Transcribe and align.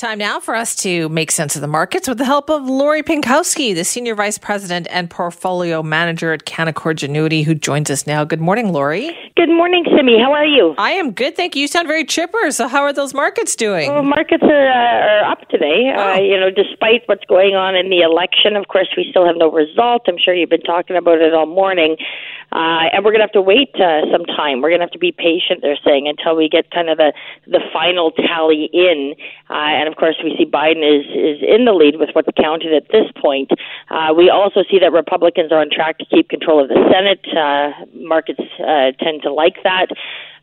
Time 0.00 0.16
now 0.16 0.40
for 0.40 0.54
us 0.54 0.74
to 0.76 1.10
make 1.10 1.30
sense 1.30 1.56
of 1.56 1.60
the 1.60 1.68
markets 1.68 2.08
with 2.08 2.16
the 2.16 2.24
help 2.24 2.48
of 2.48 2.66
Lori 2.66 3.02
Pinkowski, 3.02 3.74
the 3.74 3.84
Senior 3.84 4.14
Vice 4.14 4.38
President 4.38 4.86
and 4.90 5.10
Portfolio 5.10 5.82
Manager 5.82 6.32
at 6.32 6.46
Canaccord 6.46 6.96
Genuity, 6.96 7.44
who 7.44 7.54
joins 7.54 7.90
us 7.90 8.06
now. 8.06 8.24
Good 8.24 8.40
morning, 8.40 8.72
Lori. 8.72 9.14
Good 9.36 9.50
morning, 9.50 9.84
Simi. 9.94 10.18
How 10.18 10.32
are 10.32 10.46
you? 10.46 10.74
I 10.78 10.92
am 10.92 11.12
good, 11.12 11.36
thank 11.36 11.54
you. 11.54 11.60
You 11.60 11.68
sound 11.68 11.86
very 11.86 12.06
chipper. 12.06 12.50
So, 12.50 12.66
how 12.66 12.80
are 12.80 12.94
those 12.94 13.12
markets 13.12 13.54
doing? 13.54 13.90
Well, 13.90 14.02
markets 14.02 14.42
are, 14.42 14.68
uh, 14.68 15.26
are 15.26 15.32
up 15.32 15.46
today. 15.50 15.92
Oh. 15.94 16.14
Uh, 16.14 16.18
you 16.18 16.40
know, 16.40 16.48
despite 16.50 17.02
what's 17.04 17.26
going 17.26 17.54
on 17.54 17.76
in 17.76 17.90
the 17.90 18.00
election, 18.00 18.56
of 18.56 18.68
course, 18.68 18.88
we 18.96 19.06
still 19.10 19.26
have 19.26 19.36
no 19.36 19.52
result. 19.52 20.06
I'm 20.08 20.16
sure 20.16 20.32
you've 20.34 20.48
been 20.48 20.62
talking 20.62 20.96
about 20.96 21.20
it 21.20 21.34
all 21.34 21.44
morning. 21.44 21.98
Uh, 22.52 22.90
and 22.92 23.04
we're 23.04 23.12
going 23.12 23.20
to 23.20 23.26
have 23.26 23.32
to 23.32 23.42
wait 23.42 23.70
uh, 23.76 24.02
some 24.10 24.24
time. 24.24 24.60
We're 24.60 24.70
going 24.70 24.80
to 24.80 24.86
have 24.86 24.92
to 24.92 24.98
be 24.98 25.12
patient, 25.12 25.62
they're 25.62 25.78
saying, 25.84 26.08
until 26.08 26.34
we 26.34 26.48
get 26.48 26.70
kind 26.72 26.90
of 26.90 26.98
the, 26.98 27.12
the 27.46 27.60
final 27.72 28.10
tally 28.10 28.68
in. 28.72 29.14
Uh, 29.48 29.78
and 29.78 29.89
of 29.90 29.96
course, 29.96 30.16
we 30.22 30.34
see 30.38 30.46
Biden 30.46 30.86
is, 30.86 31.06
is 31.10 31.42
in 31.42 31.64
the 31.64 31.72
lead 31.72 31.98
with 31.98 32.10
what's 32.12 32.28
counted 32.36 32.72
at 32.72 32.88
this 32.92 33.10
point. 33.20 33.50
Uh, 33.90 34.14
we 34.16 34.30
also 34.30 34.62
see 34.70 34.78
that 34.78 34.92
Republicans 34.92 35.52
are 35.52 35.60
on 35.60 35.68
track 35.70 35.98
to 35.98 36.06
keep 36.06 36.28
control 36.28 36.62
of 36.62 36.68
the 36.68 36.78
Senate. 36.90 37.20
Uh, 37.36 37.72
markets 37.94 38.40
uh, 38.60 38.92
tend 39.02 39.22
to 39.22 39.32
like 39.32 39.56
that. 39.64 39.88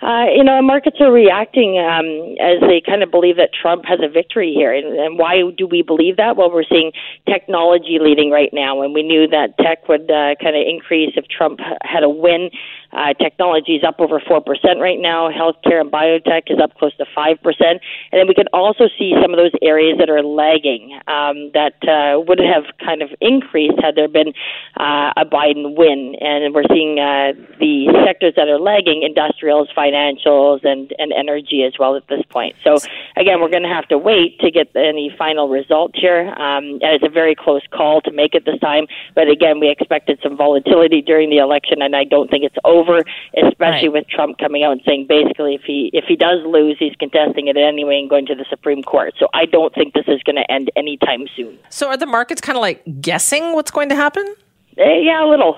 Uh, 0.01 0.25
you 0.35 0.43
know, 0.43 0.61
markets 0.61 0.97
are 0.99 1.11
reacting 1.11 1.79
um, 1.79 2.37
as 2.39 2.61
they 2.61 2.81
kind 2.85 3.01
of 3.01 3.09
believe 3.09 3.37
that 3.37 3.49
Trump 3.53 3.83
has 3.85 3.99
a 4.03 4.07
victory 4.07 4.53
here. 4.53 4.71
And, 4.73 4.97
and 4.97 5.17
why 5.17 5.41
do 5.57 5.65
we 5.65 5.81
believe 5.81 6.17
that? 6.17 6.37
Well, 6.37 6.51
we're 6.51 6.69
seeing 6.69 6.91
technology 7.27 7.97
leading 7.99 8.29
right 8.29 8.51
now, 8.53 8.81
and 8.81 8.93
we 8.93 9.01
knew 9.01 9.27
that 9.27 9.57
tech 9.57 9.87
would 9.89 10.11
uh, 10.11 10.35
kind 10.41 10.55
of 10.55 10.61
increase 10.67 11.13
if 11.15 11.25
Trump 11.27 11.59
had 11.81 12.03
a 12.03 12.09
win. 12.09 12.51
Uh, 12.93 13.13
technology 13.13 13.75
is 13.75 13.83
up 13.83 13.99
over 13.99 14.19
4% 14.19 14.41
right 14.79 14.99
now. 14.99 15.29
Healthcare 15.29 15.81
and 15.81 15.91
biotech 15.91 16.43
is 16.47 16.59
up 16.61 16.75
close 16.75 16.95
to 16.97 17.05
5%. 17.05 17.35
And 17.59 17.79
then 18.11 18.27
we 18.27 18.33
can 18.33 18.47
also 18.53 18.85
see 18.97 19.13
some 19.21 19.33
of 19.33 19.37
those 19.37 19.51
areas 19.61 19.97
that 19.99 20.09
are 20.09 20.23
lagging 20.23 20.93
um, 21.07 21.51
that 21.53 21.75
uh, 21.83 22.21
would 22.21 22.39
have 22.39 22.63
kind 22.79 23.01
of 23.01 23.09
increased 23.19 23.75
had 23.81 23.95
there 23.95 24.07
been 24.07 24.33
uh, 24.79 25.11
a 25.17 25.25
Biden 25.25 25.75
win. 25.75 26.15
And 26.21 26.53
we're 26.53 26.69
seeing 26.71 26.99
uh, 26.99 27.33
the 27.59 27.91
sectors 28.05 28.33
that 28.37 28.47
are 28.47 28.59
lagging, 28.59 29.03
industrials, 29.03 29.69
financials, 29.87 30.65
and, 30.65 30.93
and 30.97 31.11
energy 31.13 31.63
as 31.63 31.73
well 31.79 31.95
at 31.95 32.07
this 32.07 32.23
point. 32.29 32.55
So, 32.63 32.77
again, 33.15 33.41
we're 33.41 33.53
going 33.57 33.63
to 33.63 33.69
have 33.69 33.87
to 33.89 33.97
wait 33.97 34.39
to 34.39 34.51
get 34.51 34.75
any 34.75 35.13
final 35.17 35.49
result 35.49 35.91
here. 35.95 36.29
Um, 36.29 36.79
and 36.83 36.91
it's 36.95 37.05
a 37.05 37.13
very 37.21 37.35
close 37.35 37.65
call 37.71 38.01
to 38.01 38.11
make 38.11 38.33
it 38.33 38.45
this 38.45 38.59
time. 38.59 38.87
But 39.15 39.29
again, 39.29 39.59
we 39.59 39.69
expected 39.69 40.19
some 40.23 40.35
volatility 40.35 41.01
during 41.01 41.29
the 41.29 41.37
election, 41.37 41.81
and 41.81 41.95
I 41.95 42.03
don't 42.03 42.29
think 42.29 42.43
it's 42.43 42.57
over 42.63 42.87
over, 42.87 43.03
especially 43.35 43.89
right. 43.89 43.93
with 43.93 44.07
Trump 44.07 44.37
coming 44.37 44.63
out 44.63 44.71
and 44.71 44.81
saying 44.85 45.07
basically 45.07 45.55
if 45.55 45.61
he 45.65 45.89
if 45.93 46.05
he 46.07 46.15
does 46.15 46.45
lose, 46.45 46.77
he's 46.79 46.95
contesting 46.95 47.47
it 47.47 47.57
anyway 47.57 47.99
and 47.99 48.09
going 48.09 48.25
to 48.27 48.35
the 48.35 48.45
Supreme 48.49 48.83
Court. 48.83 49.13
So 49.19 49.27
I 49.33 49.45
don't 49.45 49.73
think 49.73 49.93
this 49.93 50.07
is 50.07 50.21
going 50.23 50.35
to 50.35 50.51
end 50.51 50.71
anytime 50.75 51.27
soon. 51.35 51.57
So 51.69 51.87
are 51.87 51.97
the 51.97 52.05
markets 52.05 52.41
kind 52.41 52.57
of 52.57 52.61
like 52.61 52.83
guessing 53.01 53.53
what's 53.53 53.71
going 53.71 53.89
to 53.89 53.95
happen? 53.95 54.35
Uh, 54.79 54.93
yeah, 55.01 55.25
a 55.25 55.27
little. 55.27 55.57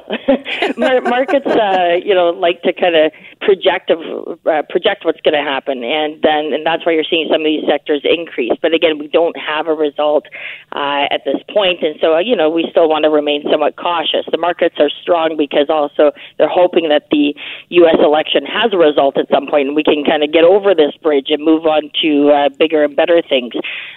Markets, 0.78 1.46
uh, 1.46 1.96
you 2.02 2.16
know, 2.16 2.30
like 2.30 2.62
to 2.62 2.72
kind 2.72 2.96
of 2.96 3.12
project 3.42 3.90
of, 3.90 4.00
uh, 4.46 4.64
project 4.70 5.04
what's 5.04 5.20
going 5.22 5.34
to 5.34 5.44
happen, 5.44 5.84
and 5.84 6.22
then 6.22 6.54
and 6.54 6.66
that's 6.66 6.86
why 6.86 6.94
you're 6.94 7.08
seeing 7.10 7.28
some 7.30 7.42
of 7.42 7.46
these 7.46 7.64
sectors 7.68 8.02
increase. 8.04 8.54
But 8.62 8.74
again, 8.74 8.98
we 8.98 9.08
don't 9.08 9.36
have 9.38 9.68
a 9.68 9.74
result 9.74 10.28
uh, 10.72 11.12
at 11.12 11.26
this 11.26 11.42
point, 11.52 11.84
and 11.84 12.00
so 12.00 12.16
uh, 12.16 12.20
you 12.20 12.36
know 12.36 12.50
we 12.50 12.68
still 12.72 12.88
want 12.88 13.04
to 13.04 13.10
remain 13.10 13.44
somewhat 13.52 13.76
cautious. 13.76 14.24
The 14.32 14.38
markets 14.38 14.76
are 14.80 14.90
strong 14.90 15.36
because 15.36 15.68
also 15.70 16.12
they're 16.38 16.48
hoping 16.48 16.88
that 16.88 17.08
the 17.12 17.36
U.S. 17.84 17.98
election 18.00 18.46
has 18.46 18.72
a 18.72 18.78
result 18.78 19.18
at 19.18 19.28
some 19.30 19.48
point, 19.48 19.68
and 19.68 19.76
we 19.76 19.84
can 19.84 20.06
kind 20.06 20.24
of 20.24 20.32
get 20.32 20.46
over 20.46 20.74
this 20.74 20.96
bridge 21.04 21.28
and 21.28 21.44
move 21.44 21.66
on 21.66 21.92
to 22.02 22.32
uh, 22.32 22.50
bigger 22.58 22.86
and 22.86 22.96
better 22.96 23.22
things, 23.22 23.52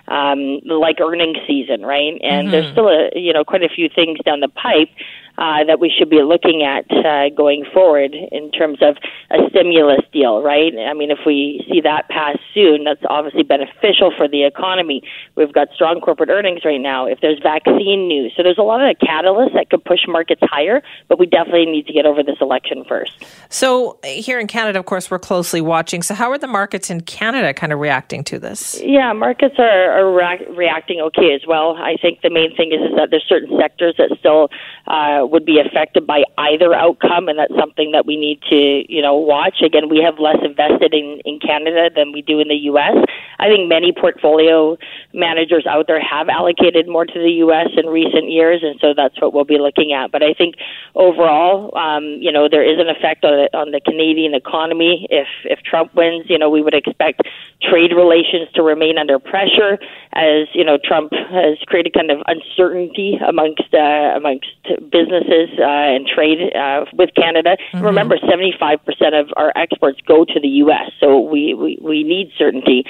um, 0.09 0.59
like 0.67 0.99
earnings 1.01 1.39
season, 1.47 1.83
right? 1.83 2.19
And 2.23 2.49
mm-hmm. 2.49 2.51
there's 2.51 2.73
still 2.73 2.89
a 2.89 3.11
you 3.15 3.33
know 3.33 3.45
quite 3.45 3.63
a 3.63 3.69
few 3.69 3.89
things 3.89 4.19
down 4.27 4.41
the 4.41 4.49
pipe 4.49 4.91
uh, 5.39 5.65
that 5.65 5.81
we 5.81 5.91
should 5.97 6.11
be 6.11 6.23
looking 6.23 6.63
at 6.63 6.85
uh, 6.91 7.31
going 7.35 7.65
forward 7.73 8.15
in 8.15 8.51
terms 8.51 8.79
of 8.83 8.97
a 9.31 9.49
stimulus 9.51 10.01
deal, 10.13 10.43
right? 10.43 10.73
I 10.79 10.93
mean, 10.93 11.11
if 11.11 11.21
we 11.27 11.65
see 11.71 11.81
that 11.81 12.09
pass 12.09 12.37
soon, 12.53 12.85
that's 12.85 13.01
obviously 13.09 13.43
beneficial 13.43 14.13
for 14.17 14.29
the 14.29 14.45
economy. 14.45 15.03
We've 15.35 15.53
got 15.53 15.69
strong 15.75 16.01
corporate 16.01 16.29
earnings 16.29 16.65
right 16.65 16.81
now. 16.81 17.07
If 17.07 17.21
there's 17.21 17.39
vaccine 17.43 18.09
news, 18.09 18.33
so 18.37 18.43
there's 18.43 18.59
a 18.59 18.63
lot 18.63 18.83
of 18.83 18.97
catalysts 18.99 19.55
that 19.55 19.71
could 19.71 19.85
push 19.85 20.01
markets 20.07 20.43
higher, 20.45 20.83
but 21.09 21.19
we 21.19 21.27
definitely 21.27 21.67
need 21.67 21.87
to 21.87 21.93
get 21.93 22.05
over 22.05 22.23
this 22.23 22.37
election 22.41 22.85
first. 22.87 23.25
So 23.49 23.99
here 24.05 24.39
in 24.39 24.47
Canada, 24.47 24.79
of 24.79 24.87
course, 24.87 25.11
we're 25.11 25.19
closely 25.19 25.61
watching. 25.61 26.03
So 26.03 26.15
how 26.15 26.31
are 26.31 26.39
the 26.39 26.47
markets 26.47 26.91
in 26.91 27.01
Canada 27.01 27.55
kind 27.55 27.73
of 27.73 27.79
reacting 27.79 28.23
to 28.25 28.39
this? 28.39 28.81
Yeah, 28.83 29.13
markets 29.13 29.55
are, 29.59 29.93
are 29.93 30.15
re- 30.15 30.47
reacting 30.55 31.01
okay 31.01 31.35
as 31.35 31.43
well. 31.47 31.77
I 31.77 31.97
think 32.01 32.21
the 32.23 32.31
main 32.31 32.55
thing 32.55 32.73
is, 32.73 32.81
is 32.91 32.97
that 32.97 33.11
there's 33.11 33.25
certain 33.29 33.59
sectors 33.59 33.95
that 33.99 34.15
still 34.19 34.49
uh, 34.87 35.22
would 35.31 35.45
be 35.45 35.61
affected 35.61 36.07
by 36.07 36.23
either 36.39 36.75
outcome, 36.75 37.29
and 37.29 37.39
that's 37.39 37.55
something 37.59 37.93
that 37.93 38.07
we 38.07 38.17
need 38.17 38.41
to, 38.51 38.85
you 38.93 39.03
know, 39.03 39.15
watch. 39.15 39.63
Again, 39.65 39.89
we 39.89 40.03
have 40.03 40.19
less 40.19 40.39
invested 40.43 40.95
in, 40.95 41.21
in 41.25 41.39
Canada 41.39 41.91
than 41.95 42.13
we 42.13 42.23
do 42.23 42.41
in 42.41 42.49
the 42.49 42.61
U.S. 42.73 42.97
I 43.39 43.49
think 43.49 43.69
many 43.69 43.93
portfolio 43.93 44.77
managers 45.13 45.67
out 45.67 45.87
there 45.87 46.01
have 46.01 46.29
allocated 46.29 46.89
more 46.89 47.05
to 47.05 47.19
the 47.19 47.43
U.S. 47.47 47.69
in 47.77 47.87
recent 47.87 48.31
years, 48.31 48.63
and 48.63 48.79
so 48.81 48.95
that's 48.97 49.21
what 49.21 49.35
we'll 49.35 49.45
be 49.45 49.59
looking 49.59 49.93
at. 49.93 50.11
But 50.11 50.23
I 50.23 50.33
think 50.33 50.57
overall, 50.95 51.77
um, 51.77 52.19
you 52.21 52.33
know, 52.33 52.49
there 52.49 52.65
is 52.65 52.81
an 52.81 52.89
effect 52.89 53.25
on 53.25 53.33
the, 53.33 53.59
on 53.59 53.71
the 53.71 53.81
Canadian 53.81 54.35
economy. 54.35 55.07
If 55.11 55.29
if 55.45 55.61
Trump 55.61 55.95
wins, 55.95 56.27
you 56.29 56.39
know, 56.39 56.51
we 56.51 56.63
would 56.63 56.75
expect 56.75 57.23
trade 57.63 57.93
relations 57.93 58.49
to 58.55 58.63
remain 58.63 58.99
under 58.99 59.19
pressure, 59.19 59.79
as 60.15 60.49
you 60.55 60.65
know, 60.65 60.79
Trump 60.83 61.13
has 61.13 61.59
created 61.67 61.93
kind 61.95 62.11
of 62.11 62.19
uncertainty 62.27 63.19
amongst 63.27 63.75
uh, 63.75 64.17
amongst 64.17 64.49
business 64.91 65.12
businesses 65.13 65.59
uh, 65.59 65.65
and 65.67 66.07
trade 66.07 66.39
uh, 66.57 66.85
with 66.95 67.11
Canada. 67.15 67.57
Mm-hmm. 67.73 67.85
Remember, 67.85 68.17
75% 68.17 68.81
of 69.21 69.29
our 69.37 69.53
exports 69.57 70.01
go 70.07 70.25
to 70.25 70.41
the 70.41 70.49
U.S., 70.65 70.91
so 71.01 71.21
we, 71.21 71.55
we, 71.55 71.79
we 71.81 72.03
need 72.03 72.33
certainty. 72.39 72.85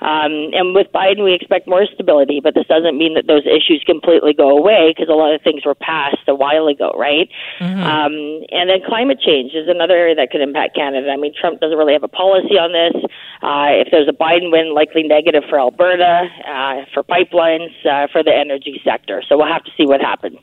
Um, 0.00 0.54
and 0.54 0.74
with 0.74 0.88
Biden, 0.94 1.24
we 1.24 1.34
expect 1.34 1.66
more 1.66 1.86
stability, 1.92 2.40
but 2.42 2.54
this 2.54 2.66
doesn't 2.66 2.96
mean 2.96 3.14
that 3.14 3.26
those 3.26 3.46
issues 3.46 3.82
completely 3.86 4.32
go 4.32 4.56
away 4.56 4.94
because 4.94 5.08
a 5.08 5.16
lot 5.16 5.34
of 5.34 5.42
things 5.42 5.64
were 5.64 5.74
passed 5.74 6.26
a 6.28 6.34
while 6.34 6.66
ago, 6.66 6.92
right? 6.96 7.28
Mm-hmm. 7.60 7.82
Um, 7.82 8.12
and 8.50 8.70
then 8.70 8.78
climate 8.86 9.18
change 9.20 9.52
is 9.54 9.68
another 9.68 9.94
area 9.94 10.14
that 10.14 10.30
could 10.30 10.40
impact 10.40 10.76
Canada. 10.76 11.10
I 11.10 11.16
mean, 11.16 11.34
Trump 11.38 11.60
doesn't 11.60 11.76
really 11.76 11.94
have 11.94 12.04
a 12.04 12.08
policy 12.08 12.58
on 12.58 12.72
this. 12.72 12.94
Uh, 13.42 13.82
if 13.82 13.88
there's 13.90 14.08
a 14.08 14.12
Biden 14.12 14.50
win, 14.50 14.74
likely 14.74 15.02
negative 15.02 15.42
for 15.48 15.58
Alberta, 15.58 16.26
uh, 16.46 16.86
for 16.94 17.02
pipelines, 17.02 17.74
uh, 17.86 18.06
for 18.10 18.22
the 18.22 18.34
energy 18.34 18.80
sector. 18.84 19.22
So 19.28 19.36
we'll 19.36 19.52
have 19.52 19.64
to 19.64 19.70
see 19.76 19.86
what 19.86 20.00
happens. 20.00 20.38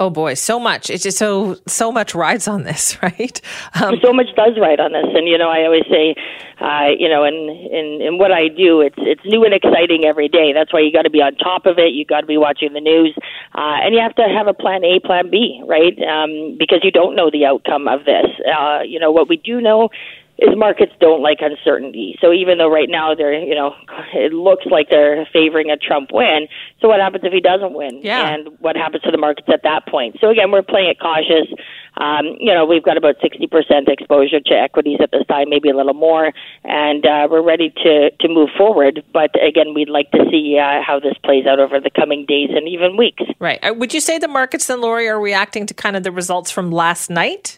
Oh 0.00 0.10
boy, 0.10 0.34
so 0.34 0.60
much. 0.60 0.90
It's 0.90 1.02
just 1.02 1.18
so 1.18 1.56
so 1.66 1.90
much 1.90 2.14
rides 2.14 2.46
on 2.46 2.62
this, 2.62 2.96
right? 3.02 3.40
Um, 3.82 3.96
so 4.00 4.12
much 4.12 4.28
does 4.36 4.56
ride 4.60 4.78
on 4.78 4.92
this, 4.92 5.06
and 5.14 5.26
you 5.26 5.36
know, 5.36 5.48
I 5.48 5.64
always 5.64 5.86
say, 5.90 6.14
uh, 6.60 6.94
you 6.96 7.08
know, 7.08 7.24
in, 7.24 7.34
in 7.34 8.00
in 8.00 8.18
what 8.18 8.30
I 8.30 8.46
do, 8.46 8.80
it's 8.80 8.98
it's 8.98 9.22
new 9.24 9.44
and 9.44 9.52
exciting 9.52 10.04
every 10.04 10.28
day. 10.28 10.52
That's 10.52 10.72
why 10.72 10.80
you 10.80 10.92
got 10.92 11.02
to 11.02 11.10
be 11.10 11.20
on 11.20 11.34
top 11.34 11.66
of 11.66 11.78
it. 11.78 11.94
You 11.94 12.04
got 12.04 12.20
to 12.20 12.26
be 12.26 12.38
watching 12.38 12.74
the 12.74 12.80
news, 12.80 13.12
uh, 13.54 13.82
and 13.82 13.92
you 13.92 14.00
have 14.00 14.14
to 14.16 14.22
have 14.22 14.46
a 14.46 14.54
plan 14.54 14.84
A, 14.84 15.00
plan 15.00 15.30
B, 15.30 15.60
right? 15.66 15.98
Um, 16.06 16.56
because 16.56 16.80
you 16.84 16.92
don't 16.92 17.16
know 17.16 17.28
the 17.30 17.44
outcome 17.44 17.88
of 17.88 18.04
this. 18.04 18.26
Uh, 18.46 18.82
you 18.86 19.00
know, 19.00 19.10
what 19.10 19.28
we 19.28 19.36
do 19.36 19.60
know 19.60 19.90
is 20.38 20.56
markets 20.56 20.92
don't 21.00 21.20
like 21.20 21.38
uncertainty. 21.40 22.16
So 22.20 22.32
even 22.32 22.58
though 22.58 22.70
right 22.70 22.88
now 22.88 23.14
they're, 23.14 23.34
you 23.34 23.54
know, 23.54 23.74
it 24.14 24.32
looks 24.32 24.66
like 24.66 24.88
they're 24.88 25.26
favoring 25.32 25.70
a 25.70 25.76
Trump 25.76 26.10
win. 26.12 26.46
So 26.80 26.88
what 26.88 27.00
happens 27.00 27.24
if 27.24 27.32
he 27.32 27.40
doesn't 27.40 27.74
win? 27.74 28.00
Yeah. 28.02 28.28
And 28.28 28.48
what 28.60 28.76
happens 28.76 29.02
to 29.02 29.10
the 29.10 29.18
markets 29.18 29.48
at 29.52 29.64
that 29.64 29.86
point? 29.88 30.16
So 30.20 30.30
again, 30.30 30.52
we're 30.52 30.62
playing 30.62 30.90
it 30.90 31.00
cautious. 31.00 31.52
Um, 31.96 32.36
you 32.38 32.54
know, 32.54 32.64
we've 32.64 32.84
got 32.84 32.96
about 32.96 33.16
60% 33.18 33.88
exposure 33.88 34.38
to 34.38 34.54
equities 34.54 34.98
at 35.02 35.10
this 35.10 35.26
time, 35.26 35.50
maybe 35.50 35.68
a 35.70 35.76
little 35.76 35.94
more, 35.94 36.32
and 36.62 37.04
uh, 37.04 37.26
we're 37.28 37.42
ready 37.42 37.70
to, 37.70 38.10
to 38.20 38.28
move 38.28 38.50
forward. 38.56 39.02
But 39.12 39.30
again, 39.42 39.74
we'd 39.74 39.88
like 39.88 40.12
to 40.12 40.24
see 40.30 40.56
uh, 40.62 40.80
how 40.86 41.00
this 41.00 41.14
plays 41.24 41.46
out 41.46 41.58
over 41.58 41.80
the 41.80 41.90
coming 41.90 42.24
days 42.26 42.50
and 42.54 42.68
even 42.68 42.96
weeks. 42.96 43.24
Right. 43.40 43.58
Uh, 43.64 43.74
would 43.74 43.92
you 43.92 44.00
say 44.00 44.18
the 44.18 44.28
markets 44.28 44.68
then, 44.68 44.80
Lori, 44.80 45.08
are 45.08 45.20
reacting 45.20 45.66
to 45.66 45.74
kind 45.74 45.96
of 45.96 46.04
the 46.04 46.12
results 46.12 46.52
from 46.52 46.70
last 46.70 47.10
night? 47.10 47.57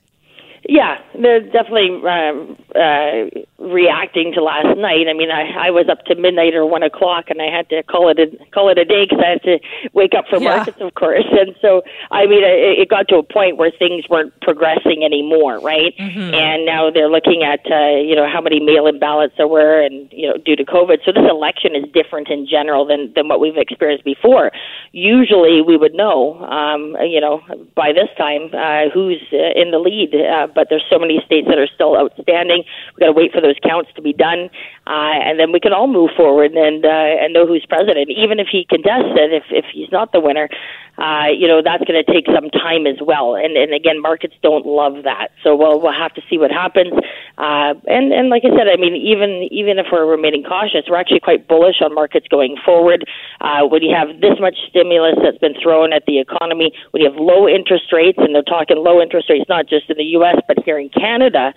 Yeah, 0.71 1.03
they're 1.21 1.41
definitely 1.41 1.91
um, 2.07 2.57
uh, 2.79 3.27
reacting 3.59 4.33
to 4.35 4.41
last 4.41 4.79
night. 4.79 5.11
I 5.11 5.15
mean, 5.15 5.29
I, 5.29 5.67
I 5.67 5.71
was 5.73 5.89
up 5.91 6.05
to 6.05 6.15
midnight 6.15 6.55
or 6.55 6.65
one 6.65 6.85
o'clock, 6.85 7.25
and 7.27 7.43
I 7.43 7.51
had 7.51 7.69
to 7.71 7.83
call 7.83 8.09
it 8.09 8.21
a 8.21 8.31
call 8.55 8.69
it 8.69 8.79
a 8.79 8.85
day 8.85 9.03
because 9.05 9.19
I 9.19 9.31
had 9.31 9.43
to 9.51 9.59
wake 9.95 10.15
up 10.15 10.27
for 10.31 10.39
yeah. 10.39 10.55
markets, 10.55 10.79
of 10.81 10.95
course. 10.95 11.27
And 11.41 11.57
so, 11.63 11.83
I 12.13 12.27
mean, 12.27 12.45
it, 12.45 12.87
it 12.87 12.89
got 12.89 13.09
to 13.09 13.17
a 13.17 13.23
point 13.23 13.57
where 13.57 13.73
things 13.73 14.05
weren't 14.11 14.39
progressing 14.43 15.03
anymore, 15.03 15.59
right? 15.59 15.97
Mm-hmm. 15.97 16.35
And 16.35 16.67
now 16.67 16.91
they're 16.91 17.09
looking 17.09 17.43
at 17.43 17.67
uh, 17.67 17.99
you 17.99 18.15
know 18.15 18.29
how 18.31 18.41
many 18.41 18.61
mail-in 18.61 19.01
ballots 19.01 19.35
there 19.39 19.49
were, 19.49 19.83
and 19.83 20.07
you 20.13 20.29
know 20.29 20.37
due 20.37 20.55
to 20.55 20.65
COVID. 20.65 20.99
So 21.05 21.11
this 21.11 21.27
election 21.29 21.75
is 21.75 21.83
different 21.93 22.29
in 22.29 22.47
general 22.47 22.87
than 22.87 23.13
than 23.17 23.27
what 23.27 23.41
we've 23.41 23.57
experienced 23.57 24.05
before. 24.05 24.53
usually 24.93 25.63
we 25.63 25.77
would 25.77 25.95
know, 25.95 26.39
um, 26.47 26.95
you 27.03 27.21
know, 27.21 27.43
by 27.75 27.91
this 27.91 28.09
time 28.17 28.55
uh, 28.55 28.87
who's 28.95 29.19
uh, 29.33 29.51
in 29.61 29.73
the 29.73 29.83
lead. 29.83 30.15
Uh, 30.15 30.47
but 30.61 30.69
there's 30.69 30.85
so 30.93 30.99
many 30.99 31.23
states 31.25 31.49
that 31.49 31.57
are 31.57 31.73
still 31.73 31.97
outstanding. 31.97 32.69
We've 32.93 33.01
got 33.01 33.07
to 33.07 33.17
wait 33.17 33.33
for 33.33 33.41
those 33.41 33.57
counts 33.65 33.89
to 33.97 34.03
be 34.03 34.13
done, 34.13 34.53
uh, 34.87 35.17
and 35.25 35.41
then 35.41 35.53
we 35.53 35.61
can 35.61 35.73
all 35.73 35.89
move 35.89 36.11
forward 36.15 36.53
and 36.53 36.85
uh, 36.85 37.25
and 37.25 37.33
know 37.33 37.47
who's 37.47 37.65
president. 37.65 38.11
Even 38.13 38.39
if 38.39 38.49
he 38.53 38.67
contests 38.69 39.17
it, 39.17 39.33
if 39.33 39.45
if 39.49 39.65
he's 39.73 39.89
not 39.91 40.13
the 40.13 40.21
winner, 40.21 40.51
uh, 40.99 41.33
you 41.33 41.49
know 41.49 41.63
that's 41.65 41.83
going 41.85 41.97
to 41.97 42.05
take 42.05 42.27
some 42.29 42.51
time 42.51 42.87
as 42.87 43.01
well. 43.01 43.37
And 43.37 43.57
and 43.57 43.73
again, 43.73 44.03
markets 44.03 44.35
don't 44.43 44.67
love 44.67 45.05
that. 45.05 45.33
So 45.43 45.57
we'll 45.57 45.81
we'll 45.81 45.97
have 45.97 46.13
to 46.21 46.23
see 46.29 46.37
what 46.37 46.53
happens. 46.53 46.93
Uh, 47.39 47.75
and 47.87 48.13
and 48.13 48.29
like 48.29 48.43
I 48.45 48.51
said, 48.57 48.69
I 48.69 48.77
mean, 48.77 48.95
even 48.97 49.49
even 49.51 49.79
if 49.79 49.87
we're 49.93 50.07
remaining 50.07 50.43
cautious, 50.43 50.85
we're 50.89 50.97
actually 50.99 51.21
quite 51.21 51.49
bullish 51.49 51.81
on 51.81 51.95
markets 51.95 52.27
going 52.29 52.57
forward. 52.65 53.05
Uh, 53.41 53.67
when 53.67 53.83
you 53.83 53.95
have 53.95 54.21
this 54.21 54.39
much 54.41 54.57
stimulus 54.69 55.17
that's 55.23 55.39
been 55.39 55.55
thrown 55.63 55.93
at 55.93 56.05
the 56.07 56.19
economy, 56.19 56.73
when 56.91 57.03
you 57.03 57.11
have 57.11 57.21
low 57.21 57.49
interest 57.49 57.93
rates, 57.93 58.19
and 58.19 58.35
they're 58.35 58.43
talking 58.43 58.77
low 58.77 59.01
interest 59.01 59.31
rates 59.31 59.47
not 59.49 59.69
just 59.69 59.89
in 59.89 59.97
the 59.97 60.11
U.S. 60.21 60.37
but 60.47 60.59
here 60.65 60.79
in 60.79 60.89
Canada, 60.91 61.55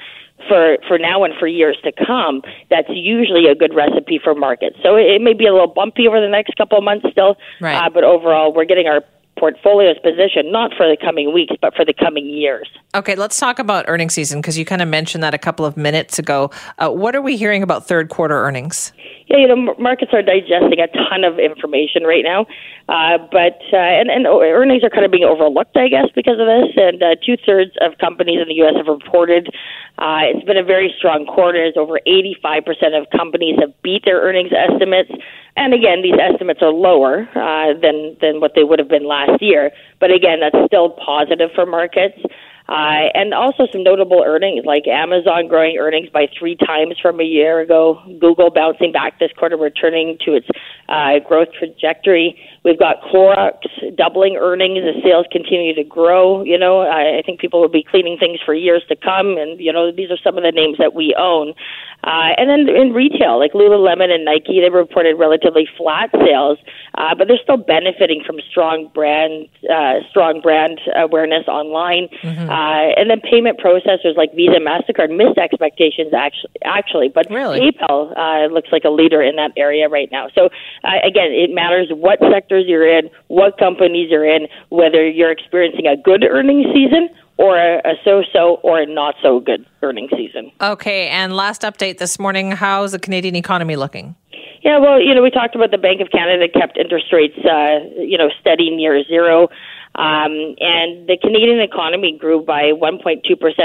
for 0.48 0.78
for 0.88 0.98
now 0.98 1.24
and 1.24 1.34
for 1.40 1.48
years 1.48 1.78
to 1.84 1.92
come, 1.92 2.42
that's 2.70 2.90
usually 2.90 3.48
a 3.48 3.56
good 3.56 3.74
recipe 3.74 4.20
for 4.24 4.36
markets. 4.36 4.78
So 4.84 4.96
it, 4.96 5.20
it 5.20 5.22
may 5.22 5.34
be 5.34 5.48
a 5.48 5.52
little 5.52 5.68
bumpy 5.68 6.08
over 6.08 6.20
the 6.20 6.30
next 6.30 6.56
couple 6.56 6.78
of 6.78 6.84
months 6.84 7.06
still, 7.12 7.38
right. 7.62 7.76
uh, 7.76 7.90
but 7.90 8.04
overall, 8.04 8.54
we're 8.54 8.66
getting 8.66 8.88
our 8.88 9.02
portfolio's 9.44 9.98
position 10.00 10.54
not 10.54 10.72
for 10.78 10.88
the 10.88 10.96
coming 10.96 11.34
weeks 11.34 11.54
but 11.60 11.76
for 11.76 11.84
the 11.84 11.94
coming 11.94 12.30
years. 12.30 12.70
Okay, 12.96 13.16
let's 13.16 13.38
talk 13.38 13.60
about 13.60 13.84
earnings 13.90 14.14
season 14.14 14.40
because 14.40 14.58
you 14.58 14.64
kind 14.64 14.82
of 14.82 14.88
mentioned 14.88 15.22
that 15.22 15.34
a 15.34 15.38
couple 15.38 15.66
of 15.66 15.76
minutes 15.76 16.18
ago. 16.18 16.50
Uh, 16.78 16.90
what 16.90 17.14
are 17.14 17.22
we 17.22 17.36
hearing 17.36 17.62
about 17.62 17.86
third 17.86 18.08
quarter 18.08 18.36
earnings? 18.36 18.94
Yeah, 19.34 19.40
you 19.40 19.48
know, 19.48 19.74
markets 19.80 20.14
are 20.14 20.22
digesting 20.22 20.78
a 20.78 20.86
ton 21.10 21.24
of 21.24 21.40
information 21.40 22.04
right 22.04 22.22
now, 22.24 22.46
uh, 22.88 23.18
but 23.32 23.58
uh, 23.74 23.82
and 23.82 24.12
and 24.12 24.28
earnings 24.28 24.84
are 24.84 24.92
kind 24.92 25.06
of 25.06 25.12
being 25.12 25.24
overlooked, 25.24 25.76
I 25.76 25.88
guess, 25.88 26.06
because 26.14 26.38
of 26.38 26.46
this. 26.46 26.70
And 26.78 27.02
uh, 27.02 27.16
two 27.26 27.38
thirds 27.44 27.72
of 27.82 27.98
companies 27.98 28.38
in 28.40 28.48
the 28.48 28.54
U.S. 28.62 28.78
have 28.78 28.86
reported. 28.86 29.50
Uh, 29.98 30.30
it's 30.30 30.46
been 30.46 30.58
a 30.58 30.64
very 30.64 30.94
strong 31.00 31.26
quarter. 31.26 31.66
As 31.66 31.74
over 31.78 31.98
85 32.06 32.64
percent 32.64 32.94
of 32.94 33.10
companies 33.10 33.58
have 33.60 33.74
beat 33.82 34.06
their 34.06 34.22
earnings 34.22 34.52
estimates. 34.54 35.10
And 35.58 35.74
again, 35.74 36.04
these 36.04 36.18
estimates 36.22 36.62
are 36.62 36.70
lower 36.70 37.26
uh, 37.34 37.74
than 37.82 38.16
than 38.22 38.40
what 38.40 38.52
they 38.54 38.64
would 38.64 38.78
have 38.78 38.90
been 38.90 39.08
last 39.08 39.42
year. 39.42 39.72
But 40.00 40.12
again, 40.12 40.42
that's 40.46 40.62
still 40.68 40.92
positive 40.92 41.50
for 41.56 41.66
markets. 41.66 42.22
Uh, 42.70 43.12
and 43.14 43.34
also 43.34 43.68
some 43.72 43.84
notable 43.84 44.24
earnings 44.26 44.66
like 44.66 44.88
Amazon 44.88 45.48
growing 45.48 45.78
earnings 45.78 46.10
by 46.10 46.28
three 46.38 46.56
times 46.56 46.96
from 47.02 47.20
a 47.20 47.24
year 47.24 47.60
ago, 47.60 48.02
Google 48.20 48.50
bouncing 48.52 48.92
back 48.92 49.20
this 49.20 49.32
quarter, 49.38 49.58
returning 49.58 50.18
to 50.26 50.34
its 50.34 50.48
uh, 50.88 51.20
growth 51.28 51.50
trajectory. 51.58 52.40
We've 52.64 52.80
got 52.80 53.02
Clorox 53.02 53.60
doubling 53.98 54.38
earnings 54.38 54.80
as 54.88 55.04
sales 55.04 55.26
continue 55.30 55.76
to 55.76 55.84
grow. 55.84 56.44
You 56.44 56.58
know, 56.58 56.82
I, 56.82 57.20
I 57.20 57.22
think 57.26 57.42
people 57.42 57.60
will 57.60 57.70
be 57.70 57.84
cleaning 57.84 58.18
things 58.18 58.40
for 58.46 58.54
years 58.54 58.84
to 58.88 58.96
come, 58.96 59.38
and 59.38 59.60
you 59.60 59.74
know 59.74 59.92
these 59.92 60.10
are 60.12 60.20
some 60.24 60.38
of 60.38 60.44
the 60.44 60.52
names 60.52 60.78
that 60.80 60.94
we 60.94 61.14
own. 61.20 61.54
Uh, 62.04 62.36
and 62.38 62.50
then 62.50 62.74
in 62.74 62.92
retail, 62.92 63.40
like 63.40 63.54
Lululemon 63.54 64.12
and 64.12 64.26
Nike, 64.26 64.60
they 64.60 64.70
reported 64.70 65.16
relatively 65.18 65.68
flat 65.78 66.10
sales, 66.12 66.60
uh, 66.96 67.16
but 67.16 67.28
they're 67.28 67.40
still 67.42 67.58
benefiting 67.58 68.22
from 68.26 68.40
strong 68.50 68.90
brand, 68.94 69.48
uh, 69.72 70.04
strong 70.10 70.42
brand 70.42 70.82
awareness 70.96 71.48
online. 71.48 72.10
Mm-hmm. 72.22 72.50
Uh, 72.54 72.94
and 72.98 73.10
then 73.10 73.20
payment 73.20 73.60
processors 73.60 74.16
like 74.16 74.34
Visa, 74.36 74.60
Mastercard 74.62 75.10
missed 75.10 75.40
expectations 75.40 76.14
actually, 76.14 76.52
actually, 76.64 77.10
but 77.10 77.26
really? 77.32 77.60
PayPal 77.60 78.14
uh, 78.16 78.54
looks 78.54 78.70
like 78.72 78.84
a 78.84 78.90
leader 78.90 79.22
in 79.24 79.36
that 79.38 79.52
area 79.58 79.90
right 79.90 80.10
now. 80.12 80.28
So 80.36 80.50
uh, 80.84 81.02
again, 81.04 81.32
it 81.32 81.50
matters 81.50 81.88
what 81.90 82.20
sectors 82.32 82.66
you're 82.68 82.88
in, 82.88 83.10
what 83.28 83.58
companies 83.58 84.10
you're 84.12 84.26
in, 84.26 84.48
whether 84.70 85.08
you're 85.10 85.32
experiencing 85.32 85.88
a 85.88 85.98
good 85.98 86.24
earnings 86.24 86.68
season 86.74 87.10
or 87.38 87.58
a, 87.58 87.78
a 87.80 87.94
so-so 88.06 88.60
or 88.62 88.82
a 88.82 88.86
not 88.86 89.16
so 89.24 89.40
good 89.40 89.66
earnings 89.82 90.12
season. 90.16 90.52
Okay, 90.62 91.08
and 91.08 91.36
last 91.36 91.64
update 91.64 91.98
this 91.98 92.20
morning, 92.20 92.52
how's 92.52 92.92
the 92.92 93.00
Canadian 93.00 93.36
economy 93.36 93.76
looking? 93.76 94.16
Yeah, 94.62 94.80
well, 94.80 95.02
you 95.02 95.14
know, 95.14 95.22
we 95.22 95.30
talked 95.30 95.56
about 95.56 95.72
the 95.72 95.78
Bank 95.78 96.00
of 96.00 96.10
Canada 96.10 96.48
kept 96.48 96.78
interest 96.78 97.12
rates, 97.12 97.38
uh, 97.40 97.80
you 97.98 98.18
know, 98.18 98.30
steady 98.40 98.70
near 98.70 99.04
zero. 99.04 99.50
Um, 99.96 100.58
and 100.60 101.08
the 101.08 101.18
Canadian 101.22 101.60
economy 101.60 102.18
grew 102.18 102.42
by 102.42 102.72
1.2% 102.74 103.22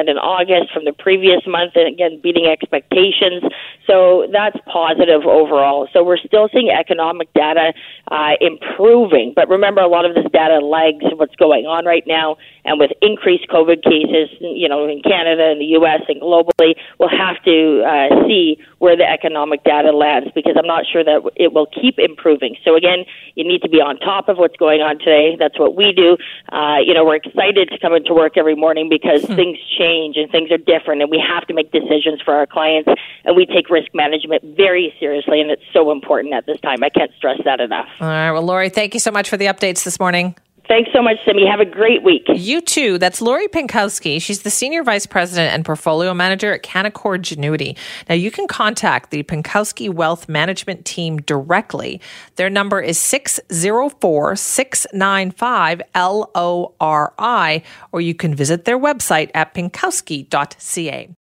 in 0.08 0.18
August 0.18 0.72
from 0.72 0.84
the 0.84 0.92
previous 0.92 1.40
month, 1.46 1.72
and 1.74 1.88
again, 1.88 2.20
beating 2.22 2.46
expectations. 2.46 3.42
So 3.88 4.26
that's 4.30 4.56
positive 4.70 5.22
overall. 5.24 5.88
So 5.92 6.04
we're 6.04 6.18
still 6.18 6.48
seeing 6.52 6.70
economic 6.70 7.32
data 7.32 7.72
uh, 8.10 8.32
improving. 8.40 9.32
But 9.34 9.48
remember, 9.48 9.80
a 9.80 9.88
lot 9.88 10.04
of 10.04 10.14
this 10.14 10.26
data 10.32 10.58
lags 10.58 11.04
what's 11.16 11.34
going 11.36 11.66
on 11.66 11.84
right 11.84 12.04
now. 12.06 12.36
And 12.64 12.78
with 12.78 12.90
increased 13.02 13.48
COVID 13.48 13.82
cases, 13.82 14.28
you 14.40 14.68
know, 14.68 14.86
in 14.86 15.02
Canada 15.02 15.50
and 15.50 15.60
the 15.60 15.72
U.S. 15.80 16.02
and 16.08 16.20
globally, 16.20 16.76
we'll 16.98 17.08
have 17.08 17.42
to 17.44 17.82
uh, 17.82 18.28
see 18.28 18.58
where 18.78 18.96
the 18.96 19.08
economic 19.08 19.64
data 19.64 19.90
lands 19.90 20.28
because 20.34 20.54
I'm 20.56 20.66
not 20.66 20.84
sure 20.90 21.02
that 21.02 21.22
it 21.36 21.52
will 21.52 21.66
keep 21.66 21.98
improving. 21.98 22.56
So 22.64 22.76
again, 22.76 23.04
you 23.34 23.44
need 23.46 23.62
to 23.62 23.68
be 23.68 23.80
on 23.80 23.98
top 23.98 24.28
of 24.28 24.36
what's 24.38 24.56
going 24.56 24.80
on 24.80 24.98
today. 24.98 25.36
That's 25.38 25.58
what 25.58 25.74
we 25.74 25.92
do. 25.92 26.16
Uh, 26.52 26.78
you 26.84 26.94
know, 26.94 27.04
we're 27.04 27.16
excited 27.16 27.70
to 27.70 27.78
come 27.78 27.94
into 27.94 28.14
work 28.14 28.36
every 28.36 28.54
morning 28.54 28.88
because 28.88 29.24
hmm. 29.24 29.34
things 29.34 29.58
change 29.78 30.16
and 30.16 30.30
things 30.30 30.50
are 30.50 30.58
different, 30.58 31.02
and 31.02 31.10
we 31.10 31.18
have 31.18 31.46
to 31.48 31.54
make 31.54 31.72
decisions 31.72 32.20
for 32.22 32.34
our 32.34 32.46
clients. 32.46 32.90
And 33.24 33.36
we 33.36 33.46
take 33.46 33.70
risk 33.78 33.94
management 33.94 34.42
very 34.56 34.92
seriously, 34.98 35.40
and 35.40 35.50
it's 35.50 35.62
so 35.72 35.90
important 35.90 36.34
at 36.34 36.46
this 36.46 36.60
time. 36.60 36.82
I 36.82 36.88
can't 36.88 37.10
stress 37.16 37.40
that 37.44 37.60
enough. 37.60 37.88
All 38.00 38.08
right. 38.08 38.32
Well, 38.32 38.42
Lori, 38.42 38.70
thank 38.70 38.94
you 38.94 39.00
so 39.00 39.10
much 39.10 39.28
for 39.28 39.36
the 39.36 39.46
updates 39.46 39.84
this 39.84 40.00
morning. 40.00 40.34
Thanks 40.68 40.90
so 40.92 41.00
much, 41.00 41.16
Simi. 41.24 41.46
Have 41.46 41.60
a 41.60 41.64
great 41.64 42.02
week. 42.02 42.24
You 42.28 42.60
too. 42.60 42.98
That's 42.98 43.22
Lori 43.22 43.48
Pinkowski. 43.48 44.20
She's 44.20 44.42
the 44.42 44.50
Senior 44.50 44.82
Vice 44.82 45.06
President 45.06 45.54
and 45.54 45.64
Portfolio 45.64 46.12
Manager 46.12 46.52
at 46.52 46.62
Canaccord 46.62 47.20
Genuity. 47.20 47.74
Now, 48.06 48.16
you 48.16 48.30
can 48.30 48.46
contact 48.46 49.10
the 49.10 49.22
Pinkowski 49.22 49.88
Wealth 49.88 50.28
Management 50.28 50.84
Team 50.84 51.16
directly. 51.22 52.02
Their 52.36 52.50
number 52.50 52.82
is 52.82 52.98
604 52.98 54.36
695 54.36 55.82
LORI, 55.94 57.64
or 57.90 58.00
you 58.02 58.14
can 58.14 58.34
visit 58.34 58.66
their 58.66 58.78
website 58.78 59.30
at 59.34 59.54
pinkowski.ca. 59.54 61.08